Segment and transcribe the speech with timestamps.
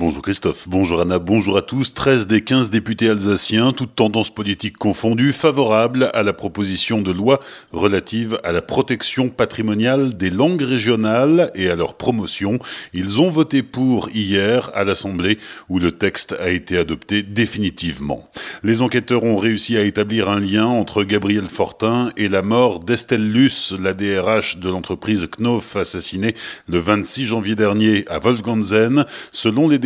[0.00, 1.92] Bonjour Christophe, bonjour Anna, bonjour à tous.
[1.92, 7.40] 13 des 15 députés alsaciens, toutes tendances politiques confondues, favorables à la proposition de loi
[7.72, 12.60] relative à la protection patrimoniale des langues régionales et à leur promotion.
[12.94, 15.36] Ils ont voté pour hier à l'Assemblée
[15.68, 18.30] où le texte a été adopté définitivement.
[18.62, 23.32] Les enquêteurs ont réussi à établir un lien entre Gabriel Fortin et la mort d'Estelle
[23.32, 26.36] Luce, la DRH de l'entreprise Knof assassinée
[26.68, 29.04] le 26 janvier dernier à Wolfganzen.
[29.32, 29.80] Selon les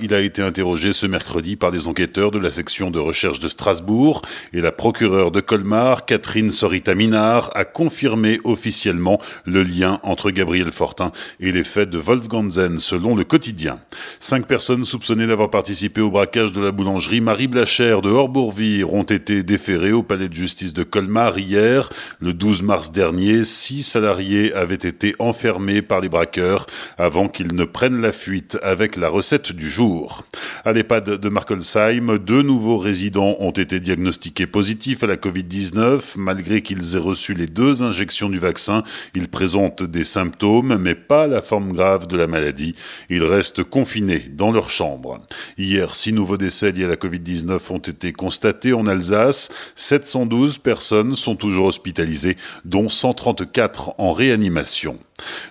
[0.00, 3.48] Il a été interrogé ce mercredi par des enquêteurs de la section de recherche de
[3.48, 4.22] Strasbourg
[4.54, 10.72] et la procureure de Colmar, Catherine Sorita Minard, a confirmé officiellement le lien entre Gabriel
[10.72, 13.80] Fortin et les faits de Wolfganzen, selon le quotidien.
[14.18, 19.02] Cinq personnes soupçonnées d'avoir participé au braquage de la boulangerie Marie Blachère de Horbourvire ont
[19.02, 21.90] été déférées au palais de justice de Colmar hier.
[22.20, 27.64] Le 12 mars dernier, six salariés avaient été enfermés par les braqueurs avant qu'ils ne
[27.64, 30.24] prennent la fuite avec la recette du jour.
[30.64, 36.14] À l'EHPAD de Markolsheim, deux nouveaux résidents ont été diagnostiqués positifs à la Covid-19.
[36.16, 38.82] Malgré qu'ils aient reçu les deux injections du vaccin,
[39.14, 42.74] ils présentent des symptômes, mais pas la forme grave de la maladie.
[43.10, 45.20] Ils restent confinés dans leur chambre.
[45.58, 49.50] Hier, six nouveaux décès liés à la Covid-19 ont été constatés en Alsace.
[49.74, 54.98] 712 personnes sont toujours hospitalisées, dont 134 en réanimation.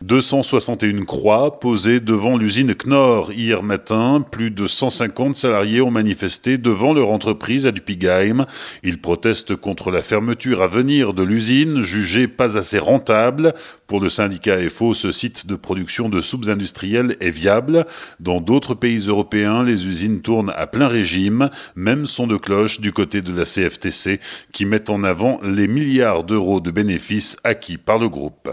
[0.02, 4.24] 261 croix posées devant l'usine Knorr hier matin.
[4.30, 8.46] Plus de 150 salariés ont manifesté devant leur entreprise à Dupigheim.
[8.84, 13.54] Ils protestent contre la fermeture à venir de l'usine, jugée pas assez rentable.
[13.88, 17.86] Pour le syndicat FO, ce site de production de soupes industrielles est viable.
[18.20, 21.50] Dans d'autres pays européens, les usines tournent à plein régime.
[21.76, 24.20] Même son de cloche du côté de la CFTC
[24.52, 28.50] qui met en avant les milliards d'euros de bénéfices acquis par le groupe.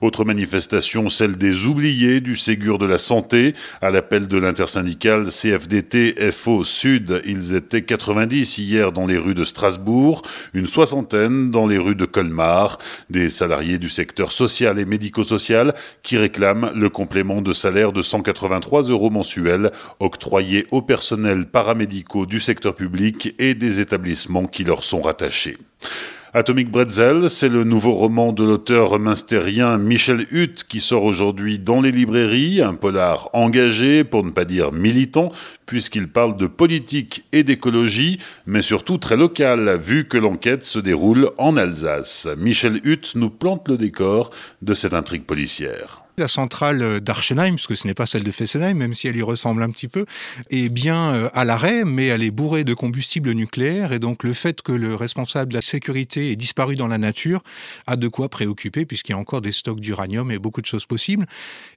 [0.00, 0.49] Autre manifestation,
[1.10, 3.54] celle des oubliés du Ségur de la santé.
[3.80, 9.44] À l'appel de l'intersyndicale CFDT FO Sud, ils étaient 90 hier dans les rues de
[9.44, 12.78] Strasbourg, une soixantaine dans les rues de Colmar.
[13.10, 18.82] Des salariés du secteur social et médico-social qui réclament le complément de salaire de 183
[18.84, 25.02] euros mensuels octroyé aux personnels paramédicaux du secteur public et des établissements qui leur sont
[25.02, 25.58] rattachés.
[26.32, 31.80] Atomic Bretzel, c'est le nouveau roman de l'auteur minstérien Michel Hutt qui sort aujourd'hui dans
[31.80, 35.32] les librairies, un polar engagé, pour ne pas dire militant,
[35.66, 41.30] puisqu'il parle de politique et d'écologie, mais surtout très local, vu que l'enquête se déroule
[41.36, 42.28] en Alsace.
[42.38, 44.30] Michel Hutt nous plante le décor
[44.62, 48.94] de cette intrigue policière la centrale d'Archenheim, puisque ce n'est pas celle de Fessenheim, même
[48.94, 50.06] si elle y ressemble un petit peu,
[50.50, 53.92] est bien euh, à l'arrêt, mais elle est bourrée de combustible nucléaire.
[53.92, 57.42] Et donc le fait que le responsable de la sécurité ait disparu dans la nature
[57.86, 60.86] a de quoi préoccuper, puisqu'il y a encore des stocks d'uranium et beaucoup de choses
[60.86, 61.26] possibles.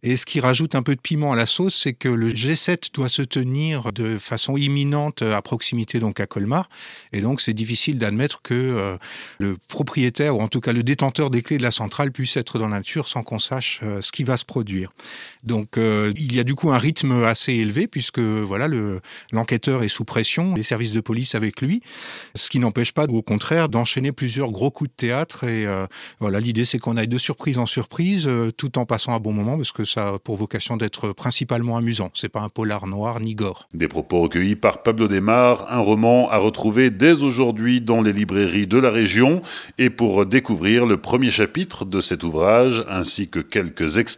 [0.02, 2.94] Et ce qui rajoute un peu de piment à la sauce, c'est que le G7
[2.94, 6.70] doit se tenir de façon imminente à proximité donc à Colmar.
[7.12, 8.98] Et donc c'est difficile d'admettre que euh,
[9.40, 12.60] le propriétaire, ou en tout cas le détenteur des clés de la centrale, puisse être
[12.60, 14.92] dans la nature sans qu'on sache euh, ce qui va se produire.
[15.44, 19.02] Donc euh, il y a du coup un rythme assez élevé puisque voilà le
[19.32, 21.82] l'enquêteur est sous pression, les services de police avec lui,
[22.36, 25.86] ce qui n'empêche pas au contraire d'enchaîner plusieurs gros coups de théâtre et euh,
[26.20, 29.34] voilà l'idée c'est qu'on aille de surprise en surprise euh, tout en passant un bon
[29.34, 32.10] moment parce que ça a pour vocation d'être principalement amusant.
[32.14, 33.68] C'est pas un polar noir ni gore.
[33.74, 38.68] Des propos recueillis par Pablo Desmar, un roman à retrouver dès aujourd'hui dans les librairies
[38.68, 39.42] de la région
[39.78, 44.13] et pour découvrir le premier chapitre de cet ouvrage ainsi que quelques extraits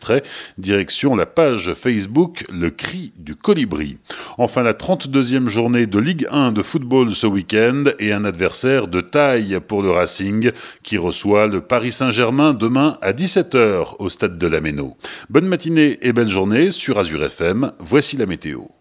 [0.57, 3.97] direction la page Facebook Le Cri du Colibri.
[4.37, 9.01] Enfin, la 32e journée de Ligue 1 de football ce week-end et un adversaire de
[9.01, 10.51] taille pour le Racing
[10.83, 14.97] qui reçoit le Paris Saint-Germain demain à 17h au stade de la Méno.
[15.29, 17.71] Bonne matinée et belle journée sur Azure FM.
[17.79, 18.75] Voici la météo.